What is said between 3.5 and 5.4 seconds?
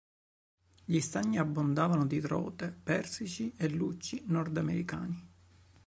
e lucci nordamericani.